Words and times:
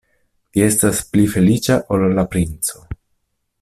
Vi 0.55 0.63
estas 0.67 1.01
pli 1.11 1.27
feliĉa 1.35 1.79
ol 1.97 2.09
la 2.17 2.27
princo. 2.35 2.87